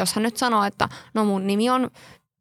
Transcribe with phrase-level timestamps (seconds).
[0.00, 1.90] jos hän nyt sanoo, että no mun nimi on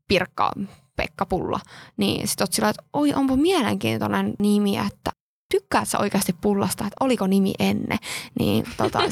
[0.07, 0.51] Pirkka
[0.95, 1.59] Pekka Pulla,
[1.97, 5.11] niin sit oot sillä, että oi onpa mielenkiintoinen nimi, että
[5.51, 7.97] tykkäät sä oikeasti pullasta, että oliko nimi ennen,
[8.39, 8.99] niin tota,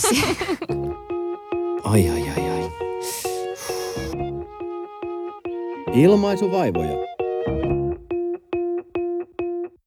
[1.83, 2.71] Ai ai ai ai.
[5.93, 6.91] Ilmaisuvaivoja.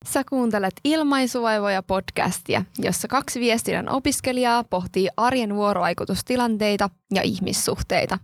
[0.06, 8.18] Sä kuuntelet Ilmaisuvaivoja podcastia, jossa kaksi viestinnän opiskelijaa pohtii arjen vuorovaikutustilanteita ja ihmissuhteita.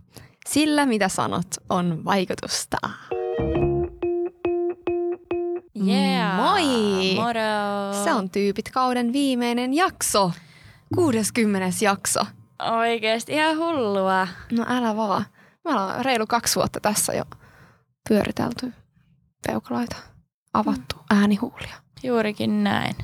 [0.47, 2.77] Sillä, mitä sanot, on vaikutusta.
[5.87, 6.35] Yeah.
[6.35, 7.15] Moi!
[7.15, 8.03] Moro!
[8.03, 10.31] Se on Tyypit kauden viimeinen jakso.
[10.95, 11.67] 60.
[11.81, 12.25] jakso.
[12.77, 14.27] Oikeesti ihan hullua.
[14.51, 15.25] No älä vaan.
[15.65, 17.23] Me ollaan reilu kaksi vuotta tässä jo
[18.09, 18.73] pyöritelty
[19.47, 19.95] peukaloita,
[20.53, 21.75] avattu äänihuulia.
[22.03, 22.95] Juurikin näin.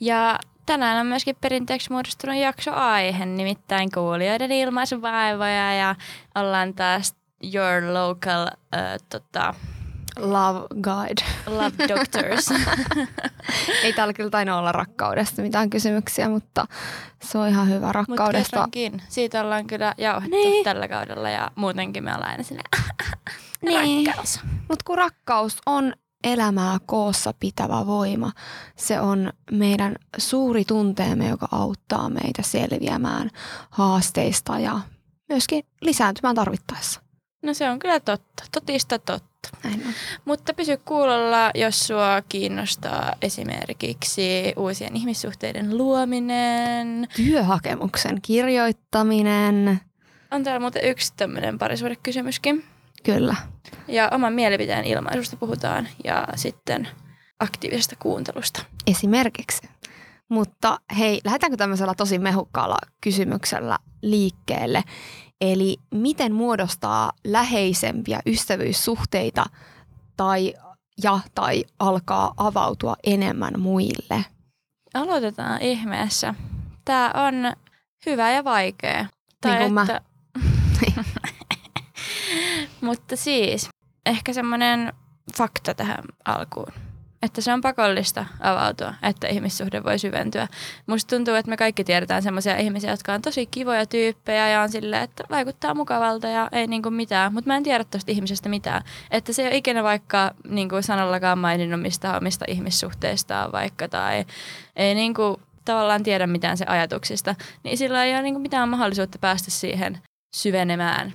[0.00, 5.94] Ja tänään on myöskin perinteeksi muodostunut jaksoaihe, nimittäin kuulijoiden ilmaisuvaivoja ja
[6.34, 7.14] ollaan taas
[7.54, 8.46] Your Local
[8.76, 9.54] äh, tota,
[10.18, 11.22] Love Guide.
[11.46, 12.50] Love Doctors.
[13.82, 16.66] Ei täällä kyllä taina olla rakkaudesta mitään kysymyksiä, mutta
[17.22, 18.50] se on ihan hyvä Mutta rakkaudesta.
[18.50, 20.64] kerrankin, siitä ollaan kyllä jauhettu Niin.
[20.64, 22.62] tällä kaudella ja muutenkin me ollaan aina sinne
[23.62, 24.06] Niin.
[24.06, 24.40] rakkaus.
[24.68, 25.92] Mutta kun rakkaus on
[26.24, 28.32] elämää koossa pitävä voima,
[28.76, 33.30] se on meidän suuri tunteemme, joka auttaa meitä selviämään
[33.70, 34.80] haasteista ja
[35.28, 37.00] myöskin lisääntymään tarvittaessa.
[37.42, 39.34] No se on kyllä totta, totista totta.
[39.64, 39.92] Näin on.
[40.24, 47.08] Mutta pysy kuulolla, jos sua kiinnostaa esimerkiksi uusien ihmissuhteiden luominen.
[47.16, 49.80] Työhakemuksen kirjoittaminen,
[50.30, 52.64] On täällä muuten yksi tämmöinen parisuudekysymyskin.
[53.04, 53.36] Kyllä.
[53.88, 56.88] Ja oman mielipiteen ilmaisusta puhutaan ja sitten
[57.40, 58.64] aktiivisesta kuuntelusta.
[58.86, 59.68] esimerkiksi.
[60.28, 64.82] Mutta hei, lähdetäänkö tämmöisellä tosi mehukkaalla kysymyksellä liikkeelle?
[65.40, 69.44] Eli miten muodostaa läheisempiä ystävyyssuhteita
[70.16, 70.54] tai
[71.02, 74.24] ja tai alkaa avautua enemmän muille?
[74.94, 76.34] Aloitetaan ihmeessä.
[76.84, 77.34] Tämä on
[78.06, 79.06] hyvä ja vaikea.
[79.44, 79.86] Niin kuin mä.
[82.84, 83.68] Mutta siis,
[84.06, 84.92] ehkä semmoinen
[85.36, 86.72] fakta tähän alkuun.
[87.22, 90.48] Että se on pakollista avautua, että ihmissuhde voi syventyä.
[90.86, 94.68] Musta tuntuu, että me kaikki tiedetään semmoisia ihmisiä, jotka on tosi kivoja tyyppejä ja on
[94.68, 97.32] silleen, että vaikuttaa mukavalta ja ei niinku mitään.
[97.32, 98.82] Mutta mä en tiedä tosta ihmisestä mitään.
[99.10, 104.24] Että se ei ole ikinä vaikka niinku sanallakaan maininnut mistä omista ihmissuhteistaan vaikka tai
[104.76, 107.34] ei niinku tavallaan tiedä mitään se ajatuksista.
[107.62, 109.98] Niin sillä ei ole niinku mitään mahdollisuutta päästä siihen
[110.36, 111.12] syvenemään.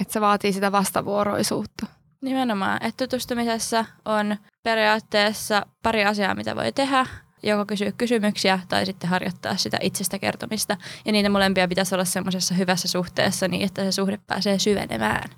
[0.00, 1.86] Että se vaatii sitä vastavuoroisuutta.
[2.22, 7.06] Nimenomaan, että tutustumisessa on periaatteessa pari asiaa, mitä voi tehdä.
[7.42, 10.76] Joko kysyä kysymyksiä tai sitten harjoittaa sitä itsestä kertomista.
[11.04, 15.30] Ja niitä molempia pitäisi olla semmoisessa hyvässä suhteessa niin, että se suhde pääsee syvenemään.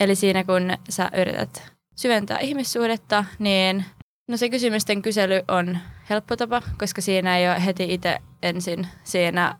[0.00, 3.84] Eli siinä kun sä yrität syventää ihmissuhdetta, niin
[4.28, 5.78] no se kysymysten kysely on
[6.10, 9.58] helppo tapa, koska siinä ei ole heti itse ensin siinä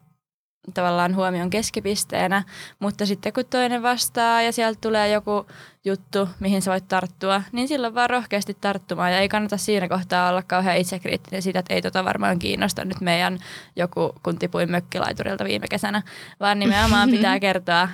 [0.74, 2.42] tavallaan huomion keskipisteenä,
[2.78, 5.46] mutta sitten kun toinen vastaa ja sieltä tulee joku
[5.84, 10.30] juttu, mihin sä voit tarttua, niin silloin vaan rohkeasti tarttumaan ja ei kannata siinä kohtaa
[10.30, 13.38] olla kauhean itsekriittinen siitä, että ei tota varmaan kiinnosta nyt meidän
[13.76, 16.02] joku, kun tipuin mökkilaiturilta viime kesänä,
[16.40, 17.88] vaan nimenomaan pitää kertoa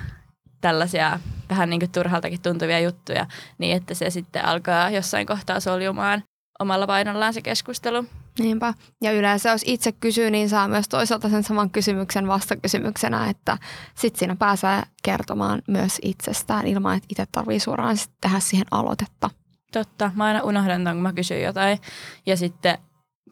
[0.61, 3.25] tällaisia vähän niin kuin turhaltakin tuntuvia juttuja,
[3.57, 6.23] niin että se sitten alkaa jossain kohtaa soljumaan
[6.59, 8.05] omalla painollaan se keskustelu.
[8.39, 8.73] Niinpä.
[9.01, 13.57] Ja yleensä jos itse kysyy, niin saa myös toisaalta sen saman kysymyksen vastakysymyksenä, että
[13.95, 19.29] sitten siinä pääsee kertomaan myös itsestään ilman, että itse tarvii suoraan sit tehdä siihen aloitetta.
[19.71, 21.79] Totta, mä aina unohdan ton, kun mä kysyn jotain.
[22.25, 22.77] Ja sitten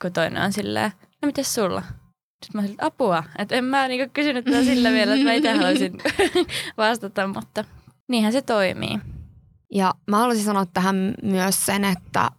[0.02, 0.92] kun toinen on silleen,
[1.22, 1.82] no mites sulla?
[2.46, 3.24] Sitten mä silleen, apua.
[3.38, 5.98] Että en mä niinku kysynyt tätä sillä vielä, että mä itse haluaisin
[6.78, 7.64] vastata, mutta
[8.10, 9.00] niinhän se toimii.
[9.74, 12.30] Ja mä haluaisin sanoa tähän myös sen, että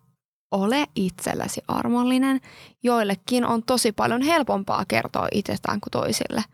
[0.55, 2.41] ole itsellesi armollinen.
[2.83, 6.45] Joillekin on tosi paljon helpompaa kertoa itsestään kuin toisille.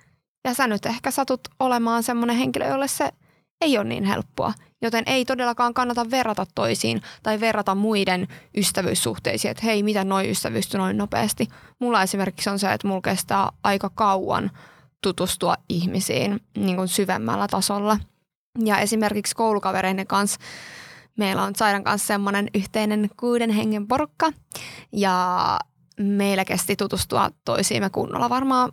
[0.45, 3.13] Ja sä nyt ehkä satut olemaan semmoinen henkilö, jolle se
[3.61, 4.53] ei ole niin helppoa.
[4.83, 10.79] Joten ei todellakaan kannata verrata toisiin tai verrata muiden ystävyyssuhteisiin, että hei, miten noi ystävyystyi
[10.79, 11.49] noin nopeasti.
[11.79, 14.51] Mulla esimerkiksi on se, että mulla kestää aika kauan
[15.03, 17.99] tutustua ihmisiin niin kuin syvemmällä tasolla.
[18.65, 20.41] Ja esimerkiksi koulukavereiden kanssa
[21.17, 24.33] meillä on Sairan kanssa semmoinen yhteinen kuuden hengen porukka.
[24.93, 25.59] Ja
[26.01, 28.73] meillä kesti tutustua toisiimme kunnolla varmaan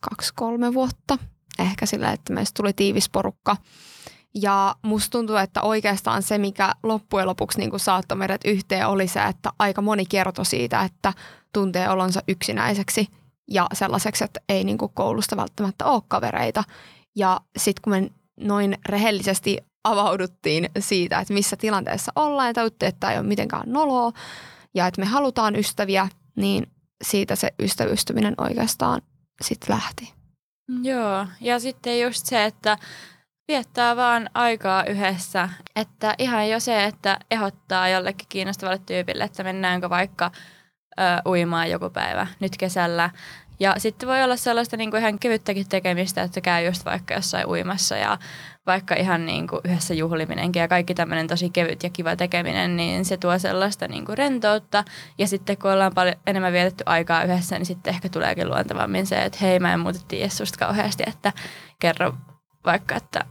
[0.00, 1.18] kaksi-kolme vuotta.
[1.58, 3.56] Ehkä sillä, että meistä tuli tiivis porukka.
[4.34, 9.08] Ja musta tuntuu, että oikeastaan se, mikä loppujen lopuksi niin kuin saattoi meidät yhteen, oli
[9.08, 11.12] se, että aika moni kertoi siitä, että
[11.52, 13.06] tuntee olonsa yksinäiseksi
[13.50, 16.64] ja sellaiseksi, että ei niin kuin koulusta välttämättä ole kavereita.
[17.16, 23.00] Ja sitten kun me noin rehellisesti avauduttiin siitä, että missä tilanteessa ollaan ja tajuttiin, että
[23.00, 24.12] tämä ei ole mitenkään noloa
[24.74, 26.66] ja että me halutaan ystäviä, niin
[27.04, 29.02] siitä se ystävystyminen oikeastaan
[29.40, 30.14] sitten lähti.
[30.82, 32.78] Joo, ja sitten just se, että
[33.48, 35.48] viettää vaan aikaa yhdessä.
[35.76, 40.30] Että ihan jo se, että ehdottaa jollekin kiinnostavalle tyypille, että mennäänkö vaikka
[41.00, 43.10] ö, uimaan joku päivä nyt kesällä.
[43.60, 47.46] Ja sitten voi olla sellaista niin kuin ihan kevyttäkin tekemistä, että käy just vaikka jossain
[47.46, 48.18] uimassa ja
[48.66, 53.04] vaikka ihan niin kuin yhdessä juhliminenkin ja kaikki tämmöinen tosi kevyt ja kiva tekeminen, niin
[53.04, 54.84] se tuo sellaista niin kuin rentoutta.
[55.18, 59.22] Ja sitten kun ollaan paljon enemmän vietetty aikaa yhdessä, niin sitten ehkä tuleekin luontevammin se,
[59.22, 61.32] että hei mä en muuten tiedä susta kauheasti, että
[61.78, 62.14] kerro
[62.64, 63.24] vaikka, että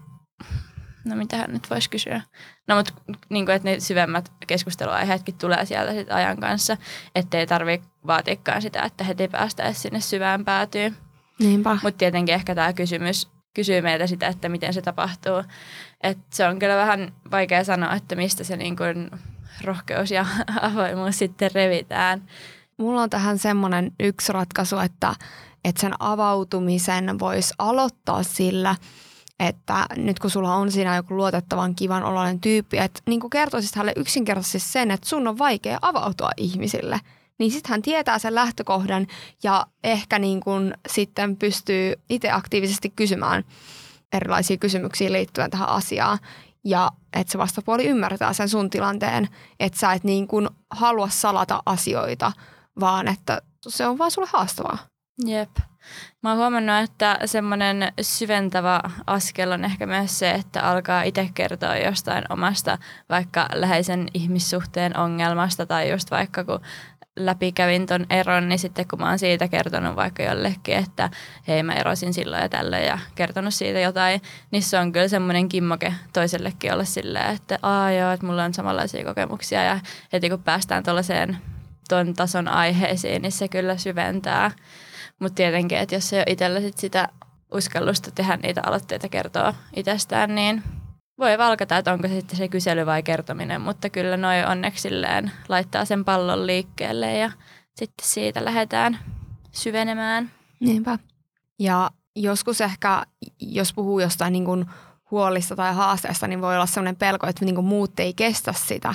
[1.06, 2.22] no mitähän nyt voisi kysyä.
[2.68, 2.94] No mutta
[3.30, 6.78] niin kuin, että ne syvemmät keskusteluaiheetkin tulee sieltä sit ajan kanssa,
[7.16, 10.96] ettei tarvitse vaatikaan sitä, että heti päästäisiin sinne syvään päätyyn.
[11.40, 11.78] Niinpä.
[11.84, 15.44] Mutta tietenkin ehkä tämä kysymys kysyy meiltä sitä, että miten se tapahtuu.
[16.04, 19.12] Et se on kyllä vähän vaikea sanoa, että mistä se niin kuin
[19.64, 20.26] rohkeus ja
[20.62, 22.24] avoimuus sitten revitään.
[22.78, 25.16] Mulla on tähän semmoinen yksi ratkaisu, että,
[25.66, 28.76] että sen avautumisen voisi aloittaa sillä,
[29.40, 33.94] että nyt kun sulla on siinä joku luotettavan kivan oloinen tyyppi, että niin kertoisit hänelle
[33.96, 37.00] yksinkertaisesti sen, että sun on vaikea avautua ihmisille,
[37.40, 39.08] niin sitten hän tietää sen lähtökohdan
[39.44, 43.44] ja ehkä niin kuin sitten pystyy itse aktiivisesti kysymään
[44.14, 46.20] erilaisia kysymyksiä liittyen tähän asiaan.
[46.64, 49.28] Ja että se vastapuoli ymmärtää sen sun tilanteen,
[49.60, 52.32] että sä et niin kuin halua salata asioita,
[52.80, 54.78] vaan että se on vaan sulle haastavaa.
[55.26, 55.50] Jep.
[56.24, 61.78] Mä oon huomannut, että semmoinen syventävä askel on ehkä myös se, että alkaa itse kertoa
[61.78, 62.78] jostain omasta
[63.10, 66.60] vaikka läheisen ihmissuhteen ongelmasta tai just vaikka kun
[67.20, 71.10] läpikävin ton eron, niin sitten kun mä oon siitä kertonut vaikka jollekin, että
[71.48, 74.22] hei mä erosin silloin ja tällöin ja kertonut siitä jotain,
[74.52, 78.54] niin se on kyllä semmoinen kimmoke toisellekin olla silleen, että aa joo, että mulla on
[78.54, 79.80] samanlaisia kokemuksia ja
[80.14, 81.38] heti kun päästään tuollaiseen
[81.90, 84.52] ton tason aiheisiin, niin se kyllä syventää.
[85.20, 87.08] Mutta tietenkin, että jos ei ole itsellä sit sitä
[87.52, 90.64] uskallusta tehdä niitä aloitteita kertoa itsestään, niin
[91.20, 94.90] voi valkata, että onko se sitten se kysely vai kertominen, mutta kyllä noin onneksi
[95.50, 97.32] laittaa sen pallon liikkeelle ja
[97.76, 99.00] sitten siitä lähdetään
[99.52, 100.32] syvenemään.
[100.60, 101.00] Niinpä.
[101.60, 103.04] Ja joskus ehkä,
[103.40, 104.66] jos puhuu jostain niin kuin
[105.12, 108.94] huolista tai haasteesta, niin voi olla sellainen pelko, että niin kuin muut ei kestä sitä.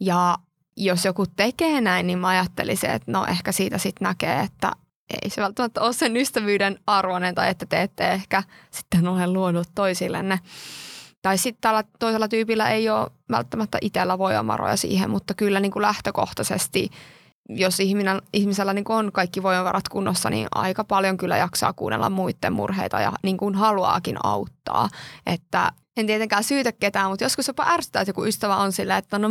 [0.00, 0.36] Ja
[0.76, 4.72] jos joku tekee näin, niin mä ajattelisin, että no ehkä siitä sitten näkee, että
[5.22, 9.68] ei se välttämättä ole sen ystävyyden arvoinen tai että te ette ehkä sitten ole luonut
[9.74, 10.40] toisillenne.
[11.22, 15.82] Tai sitten tällä toisella tyypillä ei ole välttämättä itsellä voimavaroja siihen, mutta kyllä niin kuin
[15.82, 16.90] lähtökohtaisesti,
[17.48, 22.10] jos ihminen, ihmisellä niin kuin on kaikki voimavarat kunnossa, niin aika paljon kyllä jaksaa kuunnella
[22.10, 24.88] muiden murheita ja niin kuin haluaakin auttaa.
[25.26, 29.18] Että en tietenkään syytä ketään, mutta joskus jopa ärsyttää, että joku ystävä on silleen, että
[29.18, 29.28] no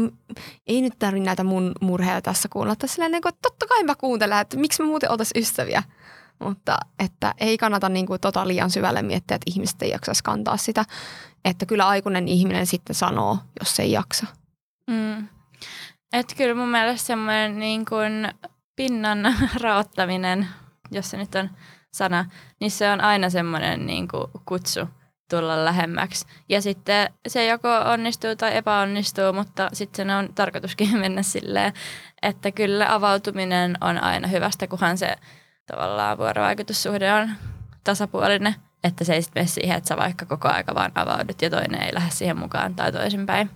[0.68, 2.74] ei nyt tarvitse näitä mun murheita tässä kuunnella.
[2.74, 5.84] Että silleen, niin kuin, että totta kai mä kuuntelen, että miksi me muuten oltaisiin ystäviä.
[6.40, 10.58] Mutta että ei kannata niin kuin tota liian syvälle miettiä, että ihmiset ei jaksaisi kantaa
[10.58, 10.86] sitä.
[11.46, 14.28] Että kyllä aikuinen ihminen sitten sanoo, jos ei jaksa.
[14.90, 15.28] Mm.
[16.14, 18.32] Että kyllä mun mielestä semmoinen niin kuin
[18.76, 20.48] pinnan raottaminen,
[20.92, 21.50] jos se nyt on
[21.94, 22.26] sana,
[22.60, 24.88] niin se on aina semmoinen niin kuin kutsu
[25.30, 26.26] tulla lähemmäksi.
[26.50, 31.74] Ja sitten se joko onnistuu tai epäonnistuu, mutta sitten on tarkoituskin mennä silleen,
[32.22, 35.16] että kyllä avautuminen on aina hyvästä, kunhan se
[35.68, 37.30] tavallaan vuorovaikutussuhde on
[37.84, 41.50] tasapuolinen, että se ei sitten mene siihen, että sä vaikka koko aika vaan avaudut ja
[41.50, 43.50] toinen ei lähde siihen mukaan tai toisinpäin.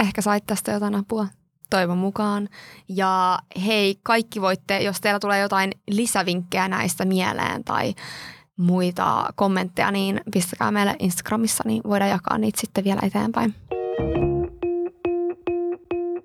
[0.00, 1.26] Ehkä sait tästä jotain apua
[1.70, 2.48] toivon mukaan.
[2.88, 7.94] Ja hei, kaikki voitte, jos teillä tulee jotain lisävinkkejä näistä mieleen tai
[8.56, 13.54] muita kommentteja, niin pistäkää meille Instagramissa, niin voidaan jakaa niitä sitten vielä eteenpäin.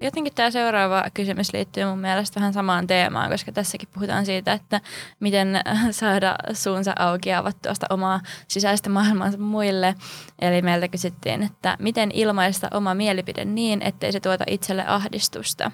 [0.02, 4.82] Jotenkin tämä seuraava kysymys liittyy mun mielestä vähän samaan teemaan, koska tässäkin puhutaan siitä, että
[5.20, 5.62] miten
[5.92, 9.96] saada suunsa auki ja avattua sitä omaa sisäistä maailmansa muille.
[10.40, 15.72] Eli meiltä kysyttiin, että miten ilmaista oma mielipide niin, ettei se tuota itselle ahdistusta.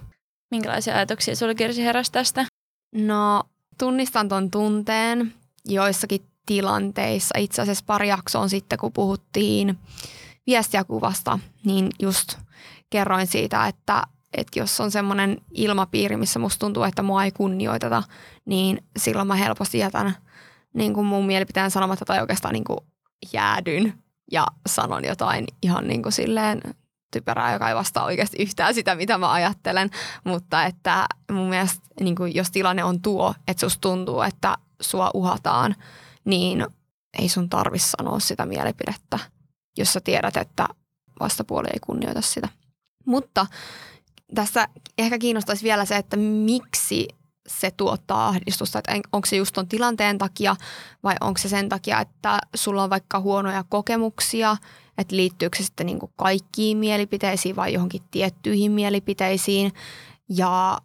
[0.52, 2.46] Minkälaisia ajatuksia sulla Kirsi heräsi tästä?
[2.96, 3.44] No
[3.80, 5.34] tunnistan ton tunteen
[5.66, 7.40] joissakin tilanteissa.
[7.40, 9.80] Itse asiassa pari jaksoa sitten, kun puhuttiin
[10.48, 12.38] viestiäkuvasta, niin just
[12.90, 14.04] kerroin siitä, että,
[14.38, 18.04] että jos on semmoinen ilmapiiri, missä musta tuntuu, että mua ei kunnioiteta,
[18.46, 20.16] niin silloin mä helposti jätän
[20.74, 22.80] niin kuin mun mielipiteen sanomatta tai oikeastaan niin kuin
[23.34, 26.62] jäädyn ja sanon jotain ihan niin kuin silleen
[27.14, 29.90] typerää, joka ei vastaa oikeasti yhtään sitä, mitä mä ajattelen.
[30.24, 35.12] Mutta että mun mielestä niin kuin jos tilanne on tuo, että susta tuntuu, että sua
[35.14, 35.76] uhataan,
[36.26, 36.68] niin
[37.20, 39.20] ei sun tarvi sanoa sitä mielipidettä.
[39.78, 40.68] jos sä tiedät, että
[41.20, 42.50] vastapuoli ei kunnioita sitä.
[43.06, 43.46] Mutta
[44.36, 47.08] tässä ehkä kiinnostaisi vielä se, että miksi
[47.48, 50.56] se tuottaa ahdistusta, että onko se just ton tilanteen takia
[51.04, 54.58] vai onko se sen takia, että sulla on vaikka huonoja kokemuksia,
[54.98, 59.72] että liittyykö se sitten niin kuin kaikkiin mielipiteisiin vai johonkin tiettyihin mielipiteisiin.
[60.30, 60.78] Ja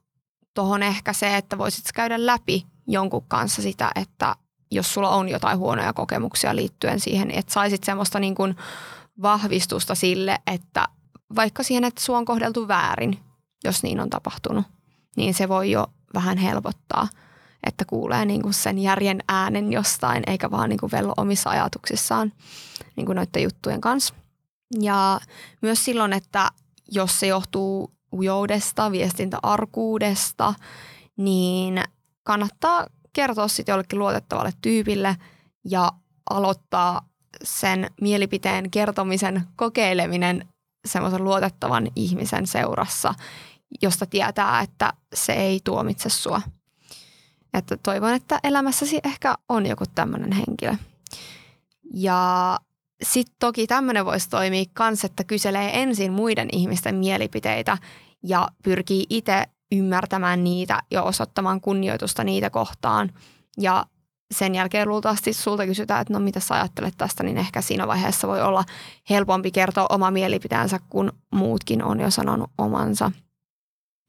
[0.55, 4.37] tuohon ehkä se, että voisit käydä läpi jonkun kanssa sitä, että
[4.71, 8.57] jos sulla on jotain huonoja kokemuksia liittyen siihen, että saisit semmoista niin kuin
[9.23, 10.89] vahvistusta sille, että
[11.37, 13.19] vaikka siihen, että sua on kohdeltu väärin,
[13.65, 14.65] jos niin on tapahtunut,
[15.17, 17.09] niin se voi jo vähän helpottaa,
[17.67, 22.33] että kuulee niin kuin sen järjen äänen jostain, eikä vaan niin kuin vello omissa ajatuksissaan
[22.97, 24.15] niin kuin noiden juttujen kanssa.
[24.81, 25.21] Ja
[25.63, 26.51] myös silloin, että
[26.93, 30.55] jos se johtuu ujoudesta, viestintäarkuudesta,
[31.17, 31.83] niin
[32.23, 35.17] kannattaa kertoa sitten jollekin luotettavalle tyypille
[35.65, 35.93] ja
[36.31, 37.09] aloittaa
[37.43, 40.49] sen mielipiteen kertomisen kokeileminen
[40.89, 43.15] semmoisen luotettavan ihmisen seurassa,
[43.83, 46.43] josta tietää, että se ei tuomitse sua.
[47.55, 50.75] Että toivon, että elämässäsi ehkä on joku tämmöinen henkilö.
[51.95, 52.59] Ja
[53.03, 57.79] sitten toki tämmöinen voisi toimia kans, että kyselee ensin muiden ihmisten mielipiteitä
[58.23, 63.11] ja pyrkii itse ymmärtämään niitä ja osoittamaan kunnioitusta niitä kohtaan.
[63.59, 63.85] Ja
[64.35, 68.29] sen jälkeen luultavasti sulta kysytään, että no mitä sä ajattelet tästä, niin ehkä siinä vaiheessa
[68.29, 68.65] voi olla
[69.11, 73.13] helpompi kertoa oma mielipiteensä, kun muutkin on jo sanonut omansa.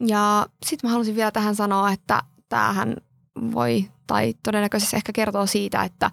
[0.08, 2.96] Ja sitten mä halusin vielä tähän sanoa, että tämähän
[3.54, 6.12] voi tai todennäköisesti ehkä kertoo siitä, että,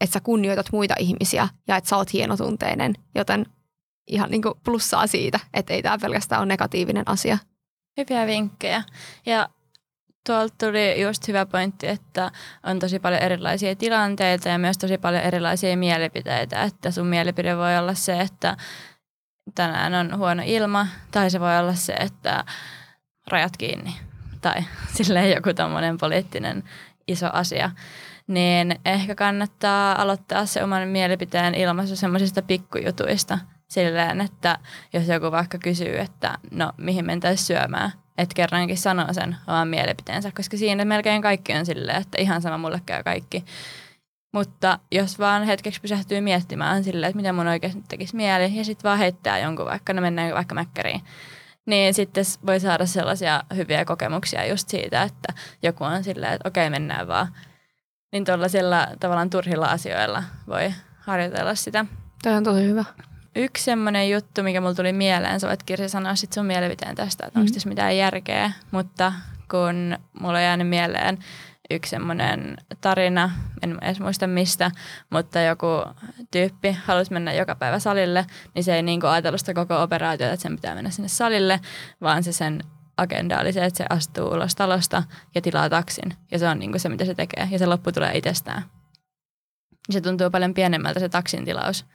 [0.00, 3.46] että sä kunnioitat muita ihmisiä ja että sä oot hienotunteinen, joten
[4.06, 7.38] ihan niin kuin plussaa siitä, että ei tämä pelkästään ole negatiivinen asia.
[7.96, 8.82] Hyviä vinkkejä.
[9.26, 9.48] Ja
[10.26, 12.30] tuolta tuli just hyvä pointti, että
[12.62, 16.62] on tosi paljon erilaisia tilanteita ja myös tosi paljon erilaisia mielipiteitä.
[16.62, 18.56] Että sun mielipide voi olla se, että
[19.54, 22.44] tänään on huono ilma, tai se voi olla se, että
[23.26, 23.96] rajat kiinni,
[24.40, 24.64] tai
[24.96, 26.64] silleen joku tommonen poliittinen
[27.08, 27.70] iso asia.
[28.26, 33.38] Niin ehkä kannattaa aloittaa se oman mielipiteen ilmaisu semmoisista pikkujutuista.
[33.68, 34.58] Silleen, että
[34.92, 40.32] jos joku vaikka kysyy, että no mihin mentäisiin syömään, että kerrankin sanoo sen oman mielipiteensä,
[40.36, 43.44] koska siinä melkein kaikki on silleen, että ihan sama mulle käy kaikki.
[44.32, 48.88] Mutta jos vaan hetkeksi pysähtyy miettimään silleen, että mitä mun oikeasti tekisi mieli, ja sitten
[48.88, 51.00] vaan heittää jonkun vaikka, no mennään vaikka mäkkäriin,
[51.66, 56.70] niin sitten voi saada sellaisia hyviä kokemuksia just siitä, että joku on silleen, että okei,
[56.70, 57.28] mennään vaan.
[58.12, 61.86] Niin tuollaisilla tavallaan turhilla asioilla voi harjoitella sitä.
[62.22, 62.84] Tämä on tosi hyvä.
[63.36, 67.26] Yksi semmoinen juttu, mikä mulle tuli mieleen, sä voit Kirsi sanoa sit sun mielipiteen tästä,
[67.26, 67.40] että mm.
[67.40, 69.12] onko tässä mitään järkeä, mutta
[69.50, 71.18] kun mulla on jäänyt mieleen
[71.70, 73.30] yksi semmoinen tarina,
[73.62, 74.70] en edes muista mistä,
[75.10, 75.66] mutta joku
[76.30, 80.42] tyyppi halusi mennä joka päivä salille, niin se ei niin ajatellut sitä koko operaatiota, että
[80.42, 81.60] sen pitää mennä sinne salille,
[82.00, 82.60] vaan se sen
[82.96, 85.02] agenda oli se, että se astuu ulos talosta
[85.34, 86.14] ja tilaa taksin.
[86.30, 87.48] Ja se on niin kuin se, mitä se tekee.
[87.50, 88.62] Ja se loppu tulee itsestään.
[89.90, 91.86] Se tuntuu paljon pienemmältä se taksin tilaus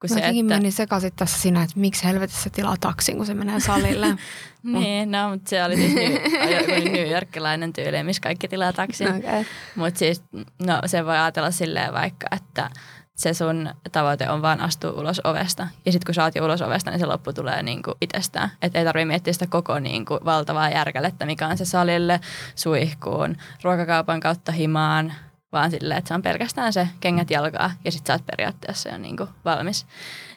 [0.00, 0.42] kun se, että...
[0.42, 4.06] menin sekaisin tässä siinä, että miksi helvetissä tilaa taksin, kun se menee salille.
[4.62, 9.08] niin, no, mutta se oli siis New, New Yorkilainen tyyli, missä kaikki tilaa taksin.
[9.20, 9.44] Okay.
[9.76, 10.22] Mutta siis,
[10.66, 12.70] no se voi ajatella silleen vaikka, että
[13.14, 15.68] se sun tavoite on vaan astua ulos ovesta.
[15.86, 18.50] Ja sitten kun sä oot jo ulos ovesta, niin se loppu tulee niinku itsestään.
[18.62, 22.20] Että ei tarvitse miettiä sitä koko niinku valtavaa järkälettä, mikä on se salille,
[22.54, 25.12] suihkuun, ruokakaupan kautta himaan,
[25.52, 28.98] vaan silleen, että se on pelkästään se kengät jalkaa ja sitten sä oot periaatteessa jo
[28.98, 29.86] niin kuin valmis.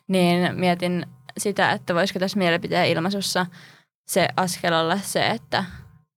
[0.08, 1.06] Niin mietin
[1.38, 3.46] sitä, että voisiko tässä mielipiteen ilmaisussa
[4.08, 5.64] se askel olla se, että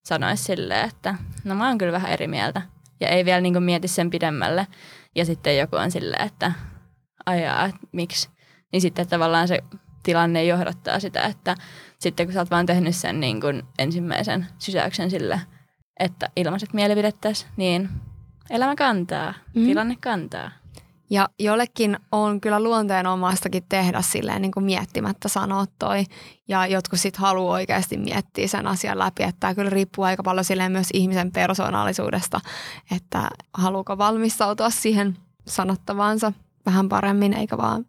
[0.05, 2.63] sanoisi silleen, että no mä oon kyllä vähän eri mieltä.
[3.01, 4.67] Ja ei vielä niin kuin mieti sen pidemmälle.
[5.15, 6.53] Ja sitten joku on silleen, että
[7.27, 8.29] ajaa, että miksi.
[8.73, 9.59] Niin sitten tavallaan se
[10.03, 11.55] tilanne johdattaa sitä, että
[11.99, 15.41] sitten kun sä oot vaan tehnyt sen niin kuin ensimmäisen sysäyksen sille,
[16.01, 17.89] että ilmaiset mielipidettäisiin, niin
[18.51, 19.65] Elämä kantaa, mm.
[19.65, 20.51] tilanne kantaa.
[21.11, 26.05] Ja jollekin on kyllä luonteenomaistakin tehdä silleen niin kuin miettimättä sanoa toi.
[26.49, 29.23] Ja jotkut sitten haluaa oikeasti miettiä sen asian läpi.
[29.23, 32.41] Että tämä kyllä riippuu aika paljon silleen myös ihmisen persoonallisuudesta,
[32.97, 36.33] että haluuko valmistautua siihen sanottavaansa
[36.67, 37.85] vähän paremmin, eikä vaan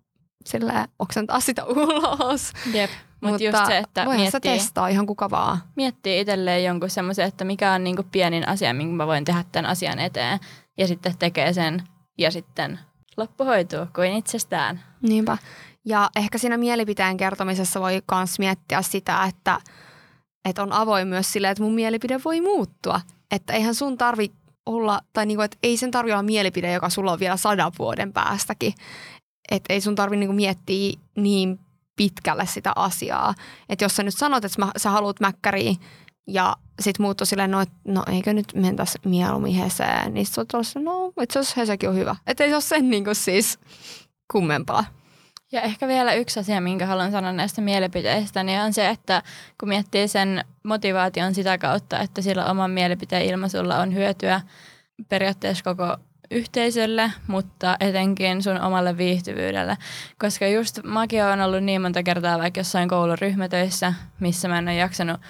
[0.45, 2.51] silleen oksentaa sitä ulos.
[2.73, 2.89] Jep.
[3.21, 5.57] Mut Mutta just se, että miettii, se testaa ihan kuka vaan.
[5.75, 9.71] Miettii itselleen jonkun semmoisen, että mikä on niinku pienin asia, minkä mä voin tehdä tämän
[9.71, 10.39] asian eteen.
[10.77, 11.83] Ja sitten tekee sen
[12.17, 12.79] ja sitten
[13.17, 14.83] loppu hoituu kuin itsestään.
[15.01, 15.37] Niinpä.
[15.85, 19.59] Ja ehkä siinä mielipiteen kertomisessa voi myös miettiä sitä, että,
[20.49, 23.01] että on avoin myös sille, että mun mielipide voi muuttua.
[23.31, 24.31] Että eihän sun tarvi
[24.65, 28.13] olla, tai niinku, että ei sen tarvitse olla mielipide, joka sulla on vielä sadan vuoden
[28.13, 28.73] päästäkin
[29.51, 31.59] et ei sun tarvi niinku miettiä niin
[31.97, 33.33] pitkälle sitä asiaa.
[33.69, 35.75] Että jos sä nyt sanot, että mä, sä haluat mäkkäriä
[36.27, 40.35] ja sit muut on silleen, no, et, no eikö nyt mentäisi mieluummin Heseen, niin sit
[40.63, 42.15] sä no itse asiassa Hesekin on hyvä.
[42.27, 43.59] Että ei se ole sen niinku siis
[44.31, 44.85] kummempaa.
[45.51, 49.23] Ja ehkä vielä yksi asia, minkä haluan sanoa näistä mielipiteistä, niin on se, että
[49.59, 54.41] kun miettii sen motivaation sitä kautta, että sillä oman mielipiteen ilmaisulla on hyötyä
[55.09, 55.97] periaatteessa koko
[56.31, 59.77] yhteisölle, mutta etenkin sun omalle viihtyvyydelle.
[60.19, 64.67] Koska just mäkin on ollut niin monta kertaa vaikka jossain koulun ryhmätöissä, missä mä en
[64.67, 65.21] ole jaksanut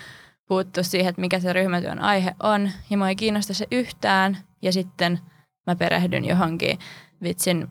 [0.48, 2.72] puuttua siihen, että mikä se ryhmätyön aihe on.
[2.90, 4.38] Ja mua ei kiinnosta se yhtään.
[4.62, 5.20] Ja sitten
[5.68, 6.80] mä perehdyn johonkin
[7.24, 7.68] vitsin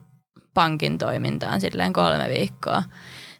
[0.53, 2.83] pankin toimintaan silleen kolme viikkoa.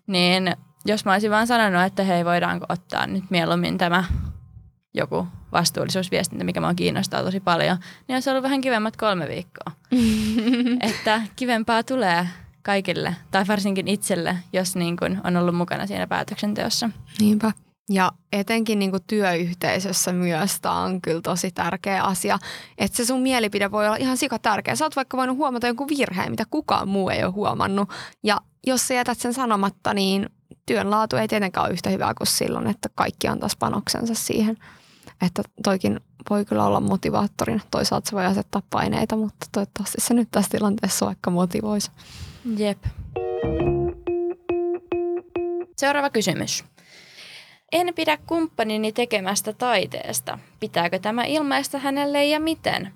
[0.08, 4.04] Niin jos mä olisin vaan sanonut, että hei voidaanko ottaa nyt mieluummin tämä
[4.94, 7.78] joku vastuullisuusviestintä, mikä mua kiinnostaa tosi paljon,
[8.08, 9.77] niin olisi ollut vähän kivemmat kolme viikkoa.
[10.90, 12.28] että kivempaa tulee
[12.62, 16.90] kaikille, tai varsinkin itselle, jos niin kuin on ollut mukana siinä päätöksenteossa.
[17.20, 17.52] Niinpä.
[17.90, 22.40] Ja etenkin niin työyhteisössä myös tämä on kyllä tosi tärkeä asia,
[22.78, 24.76] että se sun mielipide voi olla ihan sika tärkeä.
[24.76, 27.90] Sä oot vaikka voinut huomata jonkun virheen, mitä kukaan muu ei ole huomannut.
[28.24, 30.30] Ja jos sä jätät sen sanomatta, niin
[30.66, 34.58] työn laatu ei tietenkään ole yhtä hyvää kuin silloin, että kaikki antaisi panoksensa siihen.
[35.22, 37.60] Että toikin voi kyllä olla motivaattorina.
[37.72, 41.92] Toisaalta se voi asettaa paineita, mutta toivottavasti se nyt tässä tilanteessa vaikka motivoisi.
[42.58, 42.84] Jep.
[45.78, 46.64] Seuraava kysymys.
[47.72, 50.40] En pidä kumppanini tekemästä taiteesta.
[50.60, 52.94] Pitääkö tämä ilmaista hänelle ja miten?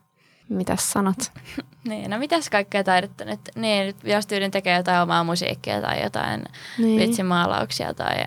[0.50, 1.18] Mitäs sanot?
[1.90, 3.40] niin, no mitäs kaikkea taidetta nyt?
[3.56, 6.44] Niin, jos tyydin tekee jotain omaa musiikkia tai jotain
[6.78, 7.00] niin.
[7.00, 8.26] vitsimaalauksia tai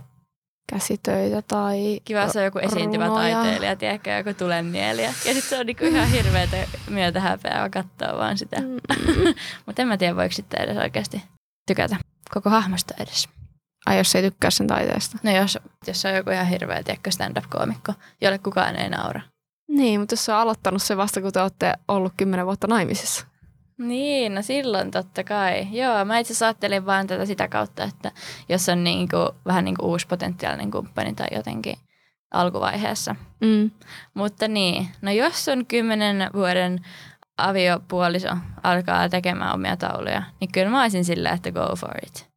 [0.73, 3.37] käsitöitä tai Kiva, jos on joku esiintyvä runoja.
[3.37, 5.07] taiteilija, tiedätkö, joku tulennielijä.
[5.09, 6.57] Ja sitten se on niinku ihan hirveätä
[6.91, 8.61] myötä häpeää katsoa vaan sitä.
[8.61, 8.81] Mm.
[9.67, 11.23] Mutta en mä tiedä, voiko sitten edes oikeasti
[11.67, 11.97] tykätä
[12.35, 13.29] koko hahmosta edes.
[13.87, 15.19] Ai jos ei tykkää sen taiteesta?
[15.23, 19.21] No jos, jos on joku ihan hirveä, tiedätkö, stand-up-koomikko, jolle kukaan ei naura.
[19.69, 23.27] Niin, mutta jos sä aloittanut se vasta, kun te olette ollut kymmenen vuotta naimisissa.
[23.79, 25.69] Niin, no silloin totta kai.
[25.71, 28.13] Joo, mä itse asiassa ajattelin vaan tätä sitä kautta, että
[28.49, 31.77] jos on niinku, vähän niin kuin uusi potentiaalinen kumppani tai jotenkin
[32.31, 33.17] alkuvaiheessa.
[33.41, 33.71] Mm.
[34.15, 36.81] Mutta niin, no jos on kymmenen vuoden
[37.39, 42.31] aviopuoliso alkaa tekemään omia tauluja, niin kyllä mä olisin sillä, että go for it.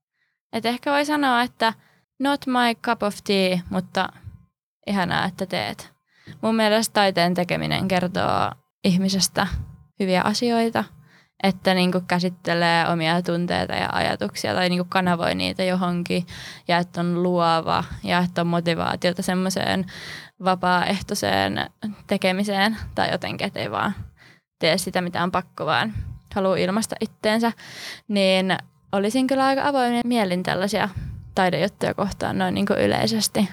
[0.54, 1.74] Et ehkä voi sanoa, että
[2.20, 4.10] not my cup of tea, mutta
[4.88, 5.94] ihanaa, että teet.
[6.42, 8.52] Mun mielestä taiteen tekeminen kertoo
[8.84, 9.48] ihmisestä
[10.00, 10.84] hyviä asioita,
[11.44, 16.26] että niin kuin käsittelee omia tunteita ja ajatuksia tai niin kuin kanavoi niitä johonkin
[16.68, 19.86] ja että on luova ja että on motivaatiota semmoiseen
[20.44, 21.70] vapaaehtoiseen
[22.08, 23.94] tekemiseen tai jotenkin, että ei vaan
[24.60, 25.94] tee sitä mitään pakko, vaan
[26.36, 27.52] haluaa ilmaista itteensä,
[28.08, 28.58] niin
[28.92, 30.90] olisin kyllä aika avoimen mielin tällaisia
[31.36, 33.50] taidejuttuja kohtaan noin niin kuin yleisesti.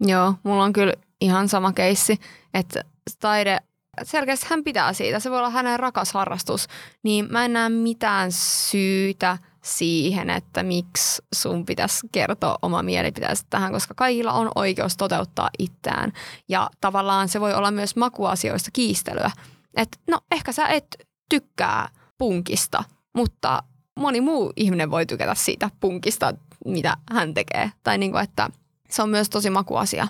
[0.00, 2.20] Joo, mulla on kyllä ihan sama keissi,
[2.54, 2.84] että
[3.20, 3.58] taide,
[4.02, 6.66] selkeästi hän pitää siitä, se voi olla hänen rakas harrastus,
[7.02, 13.72] niin mä en näe mitään syytä siihen, että miksi sun pitäisi kertoa oma mielipiteesi tähän,
[13.72, 16.12] koska kaikilla on oikeus toteuttaa itseään.
[16.48, 19.30] Ja tavallaan se voi olla myös makuasioista kiistelyä.
[19.76, 20.96] Että no ehkä sä et
[21.28, 22.84] tykkää punkista,
[23.16, 23.62] mutta
[23.96, 27.72] moni muu ihminen voi tykätä siitä punkista, mitä hän tekee.
[27.82, 28.50] Tai niin kuin, että
[28.90, 30.08] se on myös tosi makuasia.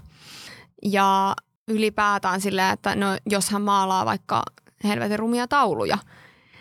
[0.83, 1.35] Ja
[1.68, 4.42] ylipäätään silleen, että no, jos hän maalaa vaikka
[4.85, 5.98] helvetin rumia tauluja,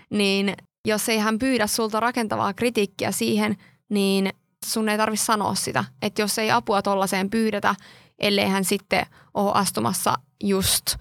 [0.09, 0.53] niin
[0.87, 3.57] jos ei hän pyydä sulta rakentavaa kritiikkiä siihen,
[3.89, 4.29] niin
[4.65, 5.85] sun ei tarvitse sanoa sitä.
[6.01, 7.75] Että jos ei apua tollaiseen pyydetä,
[8.19, 10.95] ellei hän sitten ole astumassa just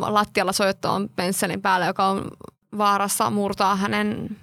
[0.00, 2.30] lattialla sojottamaan pensselin päälle, joka on
[2.78, 4.36] vaarassa murtaa hänen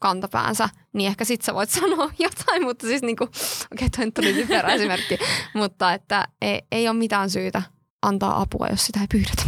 [0.00, 3.36] kantapäänsä, niin ehkä sit sä voit sanoa jotain, mutta siis niinku, okei
[3.72, 5.18] okay, toi nyt oli typerä esimerkki,
[5.54, 7.62] mutta että ei, ei ole mitään syytä
[8.02, 9.42] antaa apua, jos sitä ei pyydetä.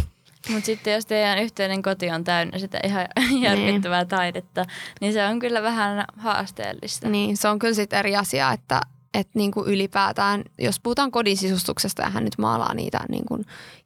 [0.49, 3.07] Mutta sitten jos teidän yhteinen koti on täynnä sitä ihan
[3.41, 4.07] järkyttävää niin.
[4.07, 4.65] taidetta,
[5.01, 7.09] niin se on kyllä vähän haasteellista.
[7.09, 8.81] Niin, se on kyllä sitten eri asia, että
[9.13, 13.39] että niinku ylipäätään, jos puhutaan kodin sisustuksesta ja hän nyt maalaa niitä niinku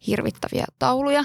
[0.08, 1.23] hirvittäviä tauluja,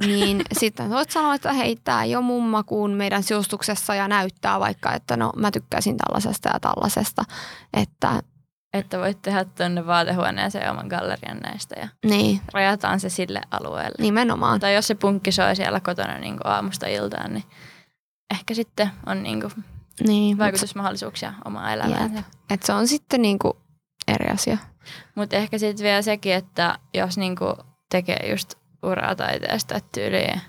[0.00, 4.60] niin sitten voit sanoa, että hei, tämä ei ole mun makuun meidän siustuksessa ja näyttää
[4.60, 7.24] vaikka, että no mä tykkäsin tällaisesta ja tällaisesta.
[7.72, 8.22] Että,
[8.72, 12.40] että voit tehdä tuonne vaatehuoneeseen oman gallerian näistä ja niin.
[12.52, 14.02] rajataan se sille alueelle.
[14.02, 14.60] Nimenomaan.
[14.60, 17.44] Tai jos se punkki soi siellä kotona niin kuin aamusta iltaan, niin
[18.34, 19.52] ehkä sitten on niin kuin
[20.06, 21.46] niin, vaikutusmahdollisuuksia mut...
[21.46, 22.24] omaa elämään.
[22.50, 23.52] Että se on sitten niin kuin
[24.08, 24.58] eri asia.
[25.14, 27.54] Mutta ehkä sitten vielä sekin, että jos niin kuin
[27.90, 30.40] tekee just uraa taiteesta, että tyyliin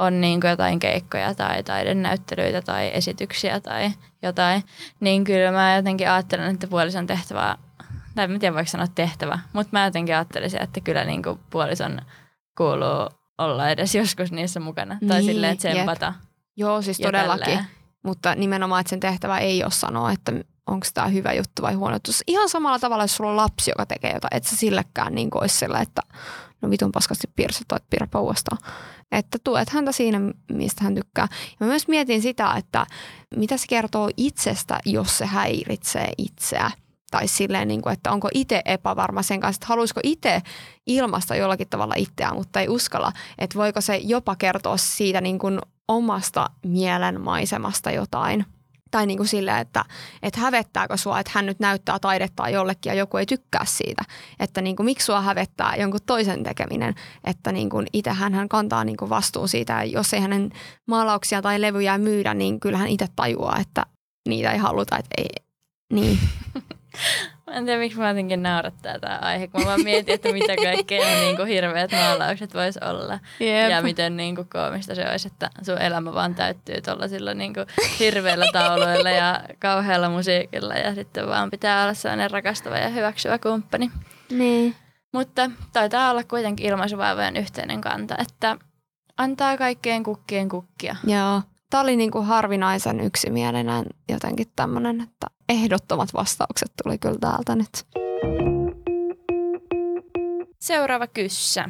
[0.00, 3.90] on niin kuin jotain keikkoja tai taidennäyttelyitä tai esityksiä tai
[4.22, 4.62] jotain,
[5.00, 7.56] niin kyllä mä jotenkin ajattelen, että puolison tehtävä,
[8.14, 12.00] tai en tiedä voiko sanoa tehtävä, mutta mä jotenkin ajattelisin, että kyllä niin kuin puolison
[12.56, 14.98] kuuluu olla edes joskus niissä mukana.
[15.08, 16.14] Tai Niin, silleen tsempata.
[16.56, 17.44] Joo, siis todellakin.
[17.44, 17.66] tälleen.
[18.04, 20.32] Mutta nimenomaan, että sen tehtävä ei ole sanoa, että
[20.66, 22.10] onko tämä hyvä juttu vai huono juttu.
[22.26, 25.42] Ihan samalla tavalla, jos sulla on lapsi, joka tekee jotain, että sä sillekään niin kuin
[25.42, 26.02] olisi sillä, että
[26.62, 28.58] no vitun paskasti piirrä tai piirräpä uudestaan.
[29.12, 30.20] Että tuet häntä siinä,
[30.52, 31.28] mistä hän tykkää.
[31.30, 32.86] Ja mä myös mietin sitä, että
[33.36, 36.70] mitä se kertoo itsestä, jos se häiritsee itseä.
[37.10, 40.42] Tai silleen, niin kuin, että onko itse epävarma sen kanssa, että haluaisiko itse
[40.86, 43.12] ilmasta jollakin tavalla itseään, mutta ei uskalla.
[43.38, 48.46] Että voiko se jopa kertoa siitä niin kuin omasta mielenmaisemasta jotain.
[48.90, 49.84] Tai niin kuin silleen, että,
[50.22, 54.02] että hävettääkö sua, että hän nyt näyttää taidetta jollekin ja joku ei tykkää siitä.
[54.40, 56.94] Että niin kuin, miksi sua hävettää jonkun toisen tekeminen.
[57.24, 60.50] Että niin kuin itsehän hän kantaa niin kuin vastuun siitä ja jos ei hänen
[60.86, 63.86] maalauksia tai levyjä myydä, niin kyllähän itse tajuaa, että
[64.28, 64.96] niitä ei haluta.
[64.96, 65.28] Että ei,
[65.92, 66.18] niin.
[67.46, 70.56] Mä en tiedä, miksi mä jotenkin naurattaa tämä aihe, kun mä vaan mietin, että mitä
[70.56, 73.18] kaikkea niin kuin hirveät maalaukset vois olla.
[73.40, 73.70] Jep.
[73.70, 77.66] Ja miten niin kuin koomista se olisi, että sun elämä vaan täyttyy tuollaisilla niin kuin
[77.98, 83.90] hirveillä tauluilla ja kauhealla musiikilla ja sitten vaan pitää olla sellainen rakastava ja hyväksyvä kumppani.
[84.30, 84.74] Niin.
[85.12, 88.56] Mutta taitaa olla kuitenkin ilmaisuvaivojen yhteinen kanta, että
[89.16, 90.96] antaa kaikkeen kukkien kukkia.
[91.04, 91.42] Joo.
[91.76, 97.86] Tämä oli niin kuin harvinaisen yksimielinen jotenkin tämmöinen, että ehdottomat vastaukset tuli kyllä täältä nyt.
[100.60, 101.68] Seuraava kyssä.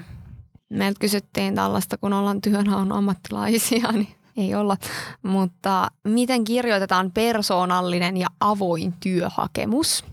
[0.71, 4.77] Meiltä kysyttiin tällaista, kun ollaan työnhaun ammattilaisia, niin ei olla.
[5.23, 10.05] Mutta miten kirjoitetaan persoonallinen ja avoin työhakemus?